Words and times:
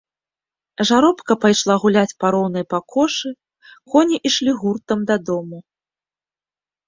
Жаробка 0.89 1.33
пайшла 1.43 1.73
гуляць 1.83 2.13
па 2.23 2.31
роўнай 2.35 2.65
пакошы, 2.73 3.29
коні 3.95 4.17
ішлі 4.29 4.51
гуртам 4.61 4.99
дадому. 5.11 5.57